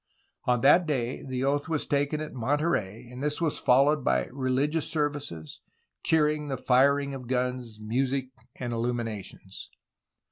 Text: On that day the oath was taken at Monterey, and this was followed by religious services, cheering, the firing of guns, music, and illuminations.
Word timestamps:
On 0.45 0.61
that 0.61 0.87
day 0.87 1.23
the 1.23 1.43
oath 1.43 1.69
was 1.69 1.85
taken 1.85 2.21
at 2.21 2.33
Monterey, 2.33 3.07
and 3.11 3.21
this 3.21 3.39
was 3.39 3.59
followed 3.59 4.03
by 4.03 4.25
religious 4.31 4.87
services, 4.89 5.61
cheering, 6.03 6.47
the 6.47 6.57
firing 6.57 7.13
of 7.13 7.27
guns, 7.27 7.77
music, 7.79 8.29
and 8.55 8.73
illuminations. 8.73 9.69